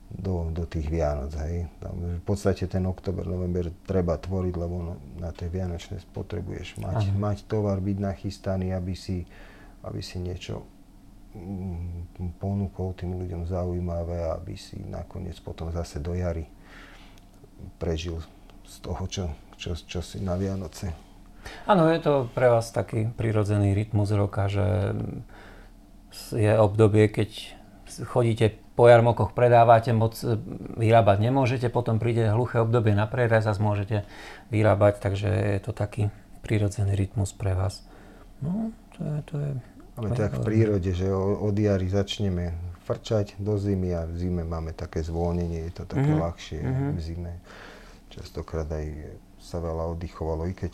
[0.10, 1.34] do, do tých Vianoc.
[1.38, 1.70] Hej.
[1.78, 7.14] Tam, v podstate ten október, november treba tvoriť, lebo no, na tie Vianočné potrebuješ mať,
[7.14, 9.30] mať tovar, byť nachystaný, aby si
[9.84, 10.68] aby si niečo
[11.36, 16.48] mm, ponúkol tým ľuďom zaujímavé, aby si nakoniec potom zase do jary
[17.80, 18.20] prežil
[18.68, 19.26] z toho, čo,
[19.60, 20.92] čo, čo si na Vianoce.
[21.64, 24.96] Áno, je to pre vás taký prirodzený rytmus roka, že
[26.36, 27.59] je obdobie, keď
[28.08, 30.40] chodíte po jarmokoch predávate, moc e,
[30.80, 34.08] vyrábať nemôžete, potom príde hluché obdobie na prerez a môžete
[34.54, 36.08] vyrábať, takže je to taký
[36.44, 37.84] prirodzený rytmus pre vás.
[38.40, 39.16] No, to je...
[39.30, 39.52] To je
[40.00, 42.56] Máme tak v prírode, že od jary začneme
[42.88, 46.24] frčať do zimy a v zime máme také zvolnenie, je to také mm-hmm.
[46.24, 46.92] ľahšie mm-hmm.
[46.96, 47.34] v zime.
[48.08, 48.86] Častokrát aj
[49.40, 50.72] sa veľa oddychovalo, i keď,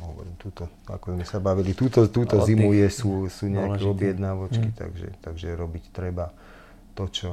[0.00, 4.76] hovorím, túto, ako sme sa bavili, túto, túto zimu je, sú, sú nejaké objednávočky, mm.
[4.76, 6.32] takže, takže robiť treba
[6.96, 7.30] to, čo,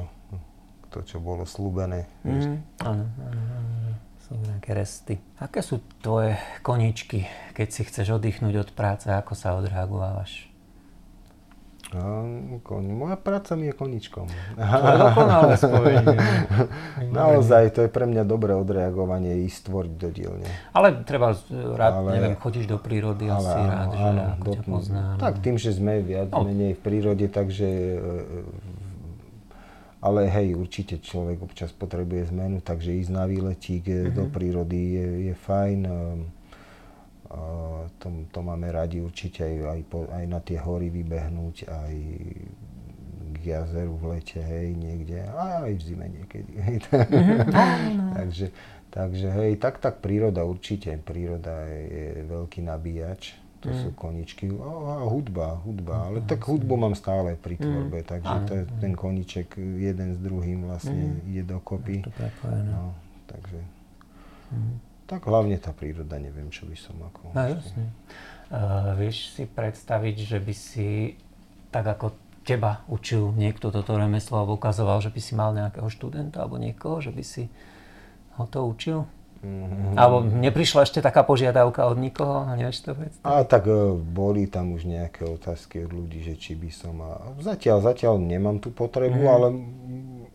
[0.92, 2.04] to, čo bolo slúbené.
[2.20, 5.16] Mm, áno, áno, áno, sú nejaké resty.
[5.40, 7.24] Aké sú tvoje koničky,
[7.56, 10.52] keď si chceš oddychnúť od práce, ako sa odreagovávaš?
[12.64, 12.84] Koň.
[12.90, 14.26] Moja práca mi je koničkom.
[17.14, 20.48] Naozaj, to je pre mňa dobré odreagovanie ísť stvoriť do dielne.
[20.74, 21.38] Ale treba
[21.78, 24.62] rád, ale, neviem, chodíš do prírody ale, asi áno, rád, že áno, ako do, ťa
[24.66, 25.22] poznám.
[25.22, 26.42] Tak tým, že sme viac no.
[26.42, 27.94] menej v prírode, takže e,
[30.04, 34.12] ale hej, určite človek občas potrebuje zmenu, takže ísť na výletík mm-hmm.
[34.12, 35.80] do prírody je, je fajn.
[37.32, 37.40] A
[37.96, 41.94] to, to máme radi určite aj, aj, po, aj na tie hory vybehnúť, aj
[43.34, 46.52] k jazeru v lete, hej, niekde, a aj v zime niekedy.
[46.68, 46.76] Hej.
[46.92, 48.12] Mm-hmm.
[48.14, 48.46] takže,
[48.92, 53.80] takže hej, tak, tak príroda určite, príroda je, je veľký nabíjač to mm.
[53.80, 54.52] sú koničky.
[54.52, 56.12] A, a hudba, hudba.
[56.12, 57.62] Ale tak hudbu mám stále pri mm.
[57.64, 58.06] tvorbe, mm.
[58.06, 61.30] takže to je, ten koniček jeden s druhým vlastne mm.
[61.32, 62.04] ide dokopy.
[62.44, 62.92] No,
[63.24, 63.58] takže...
[64.52, 64.76] Mm.
[65.04, 67.36] Tak hlavne tá príroda, neviem, čo by som ako...
[67.36, 67.92] No, jasne.
[68.48, 70.88] Uh, vieš si predstaviť, že by si
[71.68, 76.44] tak ako teba učil niekto toto remeslo alebo ukazoval, že by si mal nejakého študenta
[76.44, 77.48] alebo niekoho, že by si
[78.36, 79.08] ho to učil?
[79.44, 80.00] Mm-hmm.
[80.00, 82.48] Alebo neprišla ešte taká požiadavka od nikoho?
[82.56, 83.28] Nevieš to predstaviť?
[83.28, 86.96] A tak e, boli tam už nejaké otázky od ľudí, že či by som...
[87.04, 89.30] A zatiaľ, zatiaľ nemám tú potrebu, mm.
[89.30, 89.46] ale...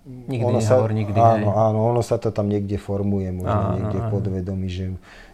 [0.09, 3.73] Nikdy ono nehovor, sa, nikdy áno, áno, ono sa to tam niekde formuje, možno áno,
[3.77, 4.09] niekde áno.
[4.09, 4.85] podvedomí, že,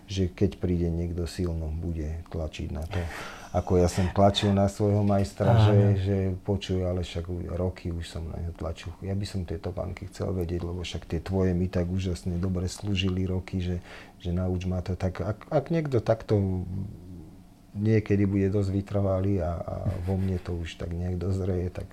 [0.03, 2.99] že keď príde niekto silno, bude tlačiť na to
[3.55, 7.23] ako ja som tlačil na svojho majstra, že, že počuj, ale však
[7.55, 8.91] roky už som na ňo tlačil.
[8.99, 12.67] Ja by som tieto banky chcel vedieť, lebo však tie tvoje mi tak úžasne dobre
[12.67, 13.79] slúžili roky, že,
[14.19, 14.99] že nauč ma to.
[14.99, 16.67] Tak ak, ak niekto takto
[17.79, 21.87] niekedy bude dosť vytrvalý a, a vo mne to už tak niekto zreje, tak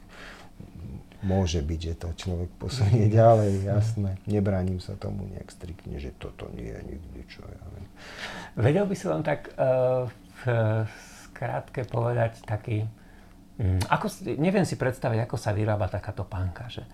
[1.22, 4.18] môže byť, že to človek posunie ďalej, jasné.
[4.26, 7.86] Nebránim sa tomu nejak striktne, že toto nie je nikdy, čo ja viem.
[8.58, 10.10] Vedel by som vám tak uh,
[10.42, 11.11] v
[11.42, 12.86] krátke povedať taký...
[13.58, 14.06] Mm, ako,
[14.38, 16.86] neviem si predstaviť, ako sa vyrába takáto pánka, že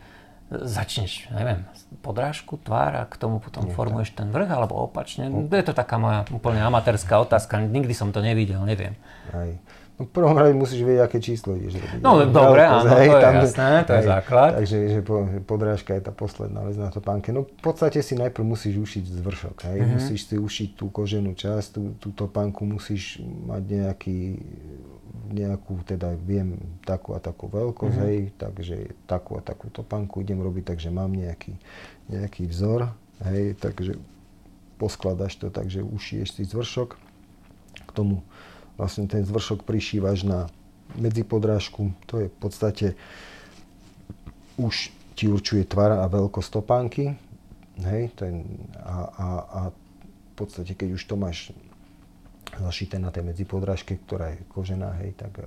[0.48, 1.68] začneš, neviem,
[2.00, 5.28] podrážku, tvár a k tomu potom Nie, formuješ ten vrch, alebo opačne.
[5.28, 8.96] Je to taká moja úplne amatérska otázka, nikdy som to nevidel, neviem.
[9.28, 9.52] Aj.
[9.98, 12.00] No v prvom rade musíš vedieť, aké číslo ideš robiť.
[12.06, 14.50] No dobre, áno, to je tam, jasné, to je základ.
[14.62, 15.00] Takže že
[15.42, 17.34] podrážka je tá posledná vec na to pánke.
[17.34, 19.78] No v podstate si najprv musíš ušiť zvršok, hej.
[19.82, 19.94] Mm-hmm.
[19.98, 24.18] Musíš si ušiť tú koženú časť, tú, túto pánku musíš mať nejaký,
[25.34, 28.06] nejakú, teda viem, takú a takú veľkosť, mm-hmm.
[28.06, 28.76] hej, takže
[29.10, 31.58] takú a takú topánku idem robiť, takže mám nejaký,
[32.06, 32.94] nejaký vzor,
[33.26, 33.98] hej, takže
[34.78, 36.94] poskladaš to, takže ušiješ si zvršok
[37.82, 38.22] k tomu
[38.78, 40.46] vlastne ten zvršok prišívaš na
[40.96, 41.92] medzipodrážku.
[42.08, 42.86] To je v podstate
[44.56, 47.18] už ti určuje tvar a veľkosť topánky.
[47.78, 48.46] Hej, ten,
[48.78, 51.50] a, a, a v podstate, keď už to máš
[52.58, 55.46] zašité na tej medzipodrážke, ktorá je kožená, hej, tak e,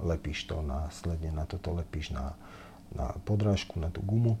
[0.00, 2.32] lepíš to následne, na toto lepíš na,
[2.96, 4.40] na podrážku, na tú gumu,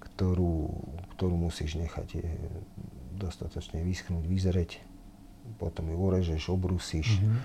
[0.00, 0.68] ktorú,
[1.16, 2.28] ktorú musíš nechať je,
[3.16, 4.70] dostatočne vyschnúť, vyzreť
[5.58, 7.18] potom ju urežeš, obrusíš.
[7.18, 7.38] Mm-hmm.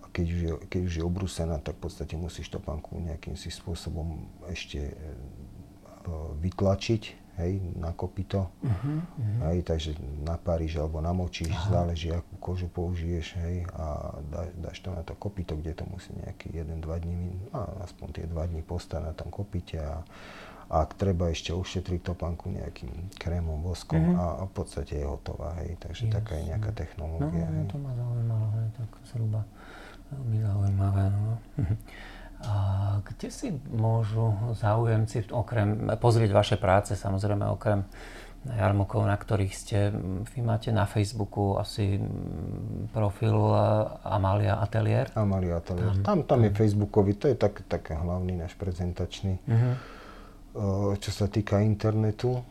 [0.00, 3.52] A keď už, je, keď už je obrúsená, tak v podstate musíš topánku nejakým si
[3.52, 8.52] spôsobom ešte uh, vytlačiť, hej, na kopito.
[8.60, 9.00] Uh-huh,
[9.48, 11.80] Hej, takže napáriš alebo namočíš, Aha.
[11.80, 16.12] záleží, akú kožu použiješ, hej, a dá, dáš to na to kopito, kde to musí
[16.20, 20.04] nejaký 1-2 dní, a aspoň tie 2 dní postať na tom kopite a
[20.70, 24.22] ak treba ešte ušetriť topánku nejakým krémom, voskom mm-hmm.
[24.22, 25.74] a, a v podstate je hotová, hej.
[25.82, 26.12] Takže yes.
[26.14, 27.50] taká je nejaká technológia.
[27.50, 29.40] No, no, to ma zaujímalo, hej, tak zhruba
[30.14, 31.22] veľmi zaujímavé, no.
[32.40, 32.54] A
[33.04, 37.84] kde si môžu záujemci okrem pozrieť vaše práce, samozrejme okrem
[38.48, 39.92] jarmokov, na ktorých ste,
[40.24, 42.00] vy máte na Facebooku asi
[42.96, 43.36] profil
[44.00, 45.12] Amalia Atelier.
[45.12, 46.00] Amalia Atelier.
[46.00, 49.36] Tam, tam, tam je Facebookový, to je tak, tak hlavný náš prezentačný.
[49.44, 49.76] Uh-huh.
[50.98, 52.42] Čo sa týka internetu,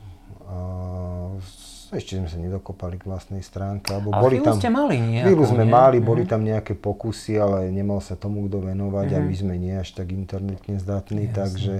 [1.90, 3.90] ešte sme sa nedokopali k vlastnej stránke.
[3.90, 5.74] Alebo ale boli tam, ste mali nejakú, Chvíľu sme nie?
[5.74, 6.34] mali, boli uh-huh.
[6.38, 9.26] tam nejaké pokusy, ale nemal sa tomu kto venovať uh-huh.
[9.26, 11.36] a my sme nie až tak internetne zdatní, Jasne.
[11.36, 11.76] takže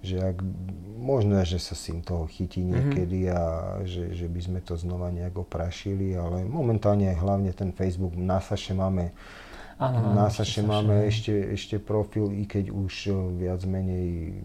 [0.00, 0.40] že ak,
[0.96, 2.68] možno, že sa syn toho chytí mhm.
[2.72, 3.36] niekedy mm-hmm.
[3.36, 3.42] a
[3.84, 8.72] že, že by sme to znova nejak oprašili, ale momentálne hlavne ten Facebook, na Saše
[8.72, 9.12] máme
[9.80, 14.44] Áno, na Saše máme ešte, ešte profil, i keď už eh, viac menej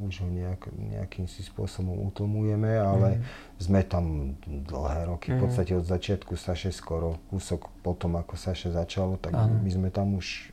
[0.00, 3.24] už ho nejak, nejakým si spôsobom utlmujeme, ale mm.
[3.60, 5.32] sme tam dlhé roky, mm.
[5.32, 5.42] v mhm.
[5.44, 9.60] podstate od začiatku Saše skoro kúsok potom, ako Saše začalo, tak ano.
[9.60, 10.50] my sme tam už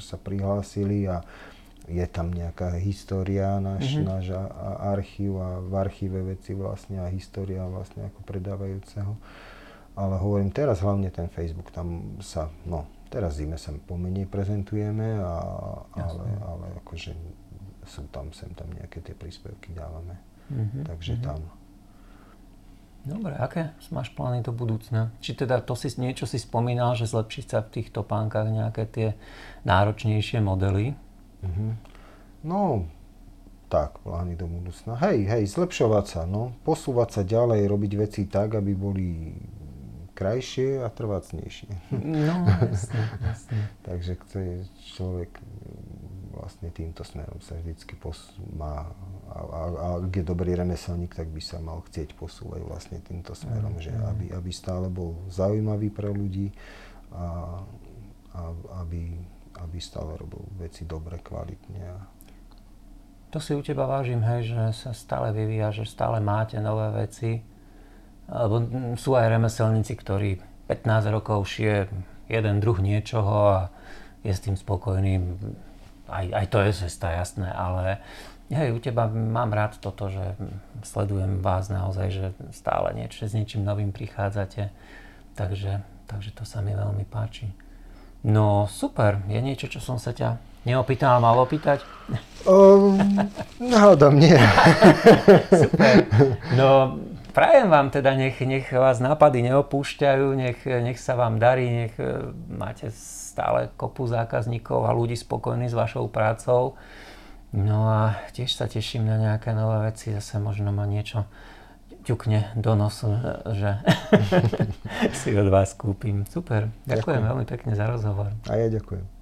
[0.00, 1.20] sa prihlásili a
[1.88, 4.04] je tam nejaká história, náš, mm-hmm.
[4.04, 4.24] náš
[4.92, 9.16] archív a v archíve veci vlastne a história vlastne ako predávajúceho.
[9.96, 15.34] Ale hovorím teraz hlavne ten Facebook, tam sa, no, teraz zime sa pomenej prezentujeme, a,
[15.96, 17.12] ale, ale akože
[17.88, 20.20] sú tam, sem tam nejaké tie príspevky dávame.
[20.52, 20.84] Mm-hmm.
[20.84, 21.28] Takže mm-hmm.
[21.28, 21.40] tam.
[23.08, 25.08] Dobre, aké máš plány do budúcna?
[25.24, 29.08] Či teda to si niečo si spomínal, že zlepšiť sa v týchto pánkach nejaké tie
[29.64, 30.92] náročnejšie modely?
[31.40, 31.70] Mm-hmm.
[32.44, 32.84] No,
[33.68, 34.96] tak, plány do budúcna.
[35.00, 36.56] Hej, hej, zlepšovať sa, no.
[36.64, 39.36] Posúvať sa ďalej, robiť veci tak, aby boli
[40.18, 41.94] krajšie a trvácnejšie.
[41.94, 42.42] No,
[42.74, 43.58] jasne, jasne.
[43.86, 44.18] Takže
[44.98, 45.30] človek
[46.34, 48.90] vlastne týmto smerom sa vždycky pos- má,
[49.30, 53.38] a, a, a ak je dobrý remeselník, tak by sa mal chcieť posúvať vlastne týmto
[53.38, 54.02] smerom, mm, že mm.
[54.10, 56.50] aby, aby stále bol zaujímavý pre ľudí
[57.14, 57.62] a,
[58.34, 58.40] a
[58.82, 59.22] aby
[59.58, 61.82] aby stále robil veci dobre, kvalitne.
[61.82, 61.96] A...
[63.34, 67.42] To si u teba vážim, hej, že sa stále vyvíja, že stále máte nové veci.
[68.28, 68.54] Lebo
[69.00, 70.38] sú aj remeselníci, ktorí
[70.68, 71.88] 15 rokov šije
[72.28, 73.60] jeden druh niečoho a
[74.20, 75.24] je s tým spokojný.
[76.08, 78.00] Aj, aj to je cesta, jasné, ale
[78.52, 80.36] hej, u teba mám rád toto, že
[80.84, 84.72] sledujem vás naozaj, že stále niečo, s niečím novým prichádzate.
[85.36, 87.48] Takže, takže to sa mi veľmi páči.
[88.24, 90.36] No super, je niečo, čo som sa ťa
[90.66, 91.80] neopýtal mal opýtať?
[92.44, 92.98] Um,
[93.62, 94.36] hádam nie.
[95.62, 96.04] super.
[96.58, 96.98] No
[97.38, 102.34] prajem vám teda, nech, nech vás nápady neopúšťajú, nech, nech sa vám darí, nech e,
[102.50, 106.74] máte stále kopu zákazníkov a ľudí spokojní s vašou prácou.
[107.54, 111.30] No a tiež sa teším na nejaké nové veci, zase možno ma niečo
[112.02, 113.14] ťukne do nosu,
[113.54, 113.86] že
[115.22, 116.26] si od vás kúpim.
[116.26, 118.34] Super, ďakujem, ďakujem veľmi pekne za rozhovor.
[118.50, 119.17] A ja ďakujem.